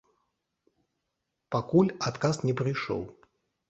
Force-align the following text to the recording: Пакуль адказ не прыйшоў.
Пакуль 1.59 1.95
адказ 2.11 2.35
не 2.49 2.53
прыйшоў. 2.65 3.11